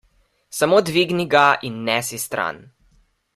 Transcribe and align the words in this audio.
Samo 0.59 0.79
dvigni 0.87 1.25
ga 1.33 1.45
in 1.69 1.75
nesi 1.89 2.19
stran. 2.25 2.57